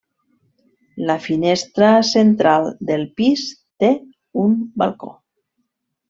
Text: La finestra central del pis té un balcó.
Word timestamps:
La 1.09 1.17
finestra 1.25 1.91
central 2.11 2.65
del 2.91 3.03
pis 3.19 3.43
té 3.83 3.91
un 4.45 4.57
balcó. 4.83 5.13